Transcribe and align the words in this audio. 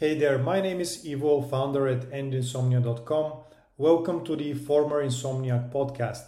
Hey 0.00 0.14
there, 0.14 0.38
my 0.38 0.62
name 0.62 0.80
is 0.80 1.06
Ivo, 1.06 1.42
founder 1.42 1.86
at 1.86 2.10
endinsomnia.com. 2.10 3.32
Welcome 3.76 4.24
to 4.24 4.34
the 4.34 4.54
Former 4.54 5.04
Insomniac 5.04 5.70
podcast. 5.70 6.22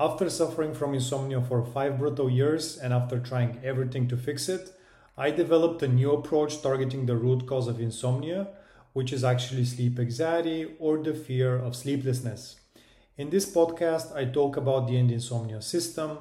After 0.00 0.30
suffering 0.30 0.72
from 0.72 0.94
insomnia 0.94 1.42
for 1.42 1.62
five 1.62 1.98
brutal 1.98 2.30
years 2.30 2.78
and 2.78 2.94
after 2.94 3.18
trying 3.18 3.60
everything 3.62 4.08
to 4.08 4.16
fix 4.16 4.48
it, 4.48 4.72
I 5.14 5.30
developed 5.30 5.82
a 5.82 5.88
new 5.88 6.10
approach 6.12 6.62
targeting 6.62 7.04
the 7.04 7.16
root 7.16 7.46
cause 7.46 7.68
of 7.68 7.82
insomnia, 7.82 8.48
which 8.94 9.12
is 9.12 9.24
actually 9.24 9.66
sleep 9.66 9.98
anxiety 9.98 10.74
or 10.78 10.96
the 10.96 11.12
fear 11.12 11.54
of 11.54 11.76
sleeplessness. 11.76 12.60
In 13.18 13.28
this 13.28 13.44
podcast, 13.44 14.16
I 14.16 14.24
talk 14.24 14.56
about 14.56 14.88
the 14.88 14.96
End 14.96 15.10
Insomnia 15.10 15.60
system, 15.60 16.20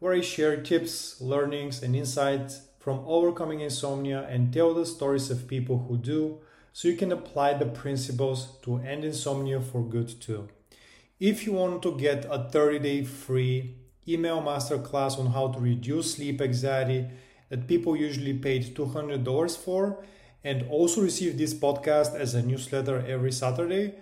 where 0.00 0.12
I 0.12 0.20
share 0.20 0.60
tips, 0.60 1.18
learnings, 1.22 1.82
and 1.82 1.96
insights 1.96 2.60
from 2.80 3.04
overcoming 3.06 3.60
insomnia 3.60 4.26
and 4.28 4.52
tell 4.52 4.74
the 4.74 4.84
stories 4.84 5.30
of 5.30 5.46
people 5.46 5.86
who 5.86 5.96
do 5.96 6.40
so 6.72 6.88
you 6.88 6.96
can 6.96 7.12
apply 7.12 7.54
the 7.54 7.66
principles 7.66 8.58
to 8.62 8.78
end 8.78 9.04
insomnia 9.04 9.60
for 9.60 9.82
good 9.82 10.20
too. 10.20 10.48
If 11.20 11.46
you 11.46 11.52
want 11.52 11.82
to 11.82 11.96
get 11.96 12.26
a 12.28 12.48
30 12.50 12.78
day 12.80 13.04
free 13.04 13.76
email 14.08 14.42
masterclass 14.42 15.18
on 15.18 15.26
how 15.26 15.48
to 15.48 15.60
reduce 15.60 16.14
sleep 16.14 16.40
anxiety 16.40 17.06
that 17.50 17.68
people 17.68 17.96
usually 17.96 18.34
paid 18.34 18.74
$200 18.74 19.56
for, 19.56 20.02
and 20.42 20.64
also 20.70 21.02
receive 21.02 21.36
this 21.36 21.52
podcast 21.52 22.14
as 22.14 22.34
a 22.34 22.42
newsletter 22.42 23.04
every 23.06 23.32
Saturday, 23.32 23.94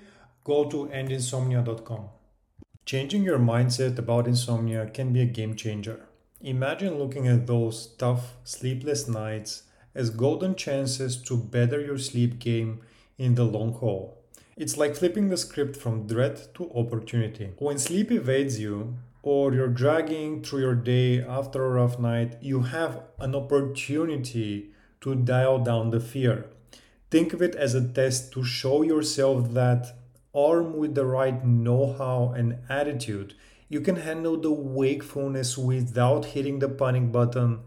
go 0.45 0.69
to 0.69 0.87
endinsomnia.com. 0.87 2.09
Changing 2.87 3.25
your 3.25 3.39
mindset 3.39 3.99
about 3.99 4.27
insomnia 4.27 4.87
can 4.87 5.13
be 5.13 5.21
a 5.21 5.27
game 5.27 5.57
changer. 5.57 6.08
Imagine 6.41 6.99
looking 7.01 7.27
at 7.27 7.49
those 7.49 7.89
tough, 7.99 8.37
sleepless 8.45 9.09
nights 9.09 9.65
as 9.93 10.11
golden 10.11 10.55
chances 10.55 11.21
to 11.23 11.37
better 11.37 11.81
your 11.81 11.99
sleep 11.99 12.39
game 12.39 12.81
in 13.19 13.35
the 13.35 13.43
long 13.43 13.73
haul. 13.73 14.23
It's 14.57 14.77
like 14.77 14.95
flipping 14.95 15.31
the 15.31 15.37
script 15.37 15.77
from 15.77 16.07
dread 16.07 16.55
to 16.55 16.71
opportunity. 16.77 17.51
When 17.59 17.77
sleep 17.77 18.13
evades 18.13 18.61
you, 18.61 18.97
or 19.23 19.53
you're 19.53 19.67
dragging 19.67 20.45
through 20.45 20.61
your 20.61 20.77
day 20.77 21.21
after 21.21 21.65
a 21.65 21.71
rough 21.71 21.99
night, 21.99 22.37
you 22.41 22.61
have 22.61 23.03
an 23.19 23.35
opportunity 23.35 24.71
to 25.01 25.17
dial 25.17 25.59
down 25.59 25.91
the 25.91 25.99
fear. 25.99 26.47
Think 27.11 27.33
of 27.33 27.43
it 27.43 27.57
as 27.57 27.75
a 27.75 27.89
test 27.89 28.33
to 28.35 28.45
show 28.45 28.83
yourself 28.83 29.55
that, 29.55 29.97
armed 30.33 30.77
with 30.77 30.95
the 30.95 31.05
right 31.05 31.45
know 31.45 31.95
how 31.99 32.33
and 32.37 32.59
attitude, 32.69 33.35
you 33.69 33.81
can 33.81 33.97
handle 33.97 34.37
the 34.41 34.51
wakefulness 34.51 35.59
without 35.59 36.25
hitting 36.27 36.59
the 36.59 36.69
panic 36.69 37.13
button, 37.13 37.61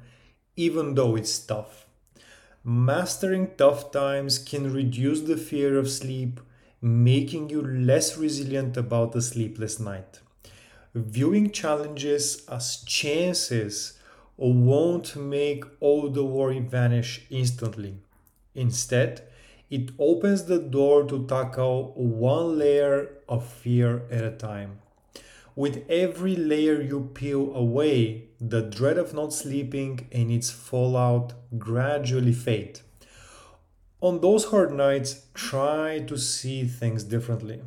even 0.55 0.95
though 0.95 1.15
it's 1.15 1.39
tough. 1.39 1.85
Mastering 2.63 3.51
tough 3.57 3.91
times 3.91 4.37
can 4.37 4.73
reduce 4.73 5.21
the 5.21 5.37
fear 5.37 5.77
of 5.77 5.89
sleep, 5.89 6.39
making 6.81 7.49
you 7.49 7.61
less 7.61 8.17
resilient 8.17 8.77
about 8.77 9.15
a 9.15 9.21
sleepless 9.21 9.79
night. 9.79 10.19
Viewing 10.93 11.51
challenges 11.51 12.45
as 12.49 12.83
chances 12.83 13.99
won't 14.37 15.15
make 15.15 15.63
all 15.79 16.09
the 16.09 16.25
worry 16.25 16.59
vanish 16.59 17.25
instantly. 17.29 17.97
Instead, 18.55 19.21
it 19.69 19.91
opens 19.97 20.45
the 20.45 20.59
door 20.59 21.05
to 21.05 21.25
tackle 21.27 21.93
one 21.95 22.57
layer 22.57 23.09
of 23.29 23.45
fear 23.45 24.03
at 24.11 24.23
a 24.23 24.31
time. 24.31 24.79
With 25.61 25.85
every 25.89 26.35
layer 26.35 26.81
you 26.81 27.11
peel 27.13 27.53
away, 27.53 28.29
the 28.39 28.63
dread 28.63 28.97
of 28.97 29.13
not 29.13 29.31
sleeping 29.31 30.07
and 30.11 30.31
its 30.31 30.49
fallout 30.49 31.33
gradually 31.59 32.33
fade. 32.33 32.79
On 34.01 34.21
those 34.21 34.45
hard 34.45 34.73
nights, 34.73 35.27
try 35.35 35.99
to 36.07 36.17
see 36.17 36.63
things 36.63 37.03
differently. 37.03 37.61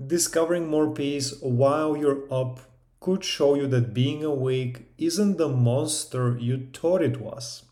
Discovering 0.00 0.66
more 0.66 0.90
peace 0.90 1.38
while 1.42 1.94
you're 1.94 2.24
up 2.32 2.60
could 3.00 3.22
show 3.22 3.54
you 3.54 3.66
that 3.66 3.92
being 3.92 4.24
awake 4.24 4.86
isn't 4.96 5.36
the 5.36 5.50
monster 5.50 6.38
you 6.38 6.68
thought 6.72 7.02
it 7.02 7.20
was. 7.20 7.64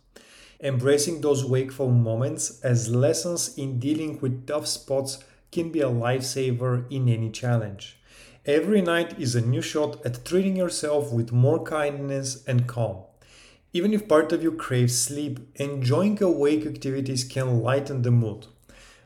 Embracing 0.61 1.23
those 1.23 1.43
wakeful 1.43 1.91
moments 1.91 2.61
as 2.61 2.95
lessons 2.95 3.57
in 3.57 3.79
dealing 3.79 4.21
with 4.21 4.47
tough 4.47 4.67
spots 4.67 5.25
can 5.51 5.73
be 5.73 5.81
a 5.81 5.89
lifesaver 5.89 6.85
in 6.93 7.09
any 7.09 7.31
challenge. 7.31 7.97
Every 8.47 8.83
night 8.83 9.19
is 9.19 9.35
a 9.35 9.41
new 9.41 9.63
shot 9.63 10.05
at 10.05 10.23
treating 10.23 10.55
yourself 10.55 11.11
with 11.11 11.33
more 11.33 11.63
kindness 11.63 12.45
and 12.47 12.67
calm. 12.67 12.99
Even 13.73 13.95
if 13.95 14.07
part 14.07 14.33
of 14.33 14.43
you 14.43 14.53
craves 14.53 14.99
sleep, 14.99 15.41
enjoying 15.55 16.23
awake 16.23 16.67
activities 16.67 17.25
can 17.25 17.63
lighten 17.63 18.03
the 18.03 18.11
mood. 18.11 18.47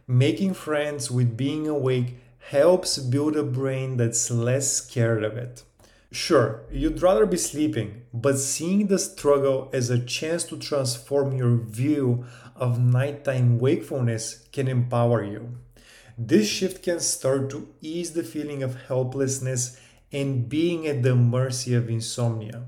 Making 0.09 0.55
friends 0.55 1.09
with 1.09 1.37
being 1.37 1.69
awake 1.69 2.17
helps 2.51 2.99
build 2.99 3.37
a 3.37 3.45
brain 3.45 3.97
that's 3.97 4.29
less 4.29 4.73
scared 4.73 5.23
of 5.23 5.37
it. 5.37 5.63
Sure, 6.11 6.65
you'd 6.73 7.01
rather 7.01 7.25
be 7.25 7.37
sleeping, 7.37 8.03
but 8.13 8.39
seeing 8.39 8.89
the 8.89 8.99
struggle 8.99 9.71
as 9.73 9.89
a 9.89 10.05
chance 10.05 10.43
to 10.45 10.59
transform 10.59 11.37
your 11.37 11.55
view 11.59 12.25
of 12.57 12.81
nighttime 12.81 13.61
wakefulness 13.61 14.49
can 14.51 14.67
empower 14.67 15.23
you. 15.23 15.59
This 16.21 16.49
shift 16.49 16.83
can 16.83 16.99
start 16.99 17.49
to 17.51 17.69
ease 17.81 18.11
the 18.11 18.25
feeling 18.25 18.65
of 18.65 18.87
helplessness 18.89 19.79
and 20.11 20.49
being 20.49 20.85
at 20.85 21.05
the 21.05 21.15
mercy 21.15 21.75
of 21.75 21.89
insomnia. 21.89 22.65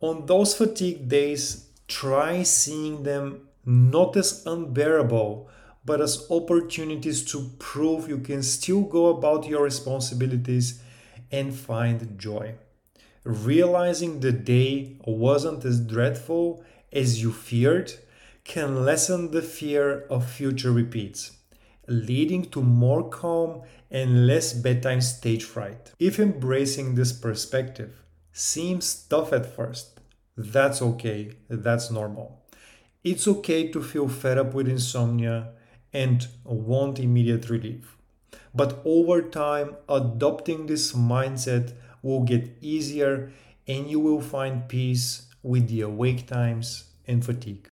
On 0.00 0.26
those 0.26 0.56
fatigue 0.56 1.08
days, 1.08 1.68
try 1.86 2.42
seeing 2.42 3.04
them 3.04 3.46
not 3.64 4.16
as 4.16 4.44
unbearable, 4.44 5.48
but 5.84 6.00
as 6.00 6.26
opportunities 6.28 7.24
to 7.26 7.52
prove 7.60 8.08
you 8.08 8.18
can 8.18 8.42
still 8.42 8.80
go 8.80 9.06
about 9.06 9.46
your 9.46 9.62
responsibilities 9.62 10.82
and 11.30 11.54
find 11.54 12.18
joy. 12.18 12.56
Realizing 13.22 14.18
the 14.18 14.32
day 14.32 14.96
wasn't 15.06 15.64
as 15.64 15.78
dreadful 15.78 16.64
as 16.92 17.22
you 17.22 17.32
feared 17.32 17.92
can 18.42 18.84
lessen 18.84 19.30
the 19.30 19.42
fear 19.42 20.00
of 20.10 20.28
future 20.28 20.72
repeats 20.72 21.36
leading 21.88 22.44
to 22.50 22.62
more 22.62 23.08
calm 23.08 23.62
and 23.90 24.26
less 24.26 24.52
bedtime 24.52 25.00
stage 25.00 25.44
fright. 25.44 25.92
If 25.98 26.18
embracing 26.18 26.94
this 26.94 27.12
perspective 27.12 28.02
seems 28.32 28.94
tough 29.08 29.32
at 29.32 29.54
first, 29.54 30.00
that's 30.36 30.82
okay, 30.82 31.32
that's 31.48 31.90
normal. 31.90 32.42
It's 33.02 33.28
okay 33.28 33.68
to 33.68 33.82
feel 33.82 34.08
fed 34.08 34.38
up 34.38 34.52
with 34.52 34.68
insomnia 34.68 35.50
and 35.92 36.26
want 36.44 36.98
immediate 36.98 37.48
relief. 37.48 37.96
But 38.54 38.82
over 38.84 39.22
time, 39.22 39.76
adopting 39.88 40.66
this 40.66 40.92
mindset 40.92 41.72
will 42.02 42.22
get 42.24 42.56
easier 42.60 43.32
and 43.66 43.88
you 43.88 44.00
will 44.00 44.20
find 44.20 44.68
peace 44.68 45.26
with 45.42 45.68
the 45.68 45.82
awake 45.82 46.26
times 46.26 46.84
and 47.06 47.24
fatigue. 47.24 47.64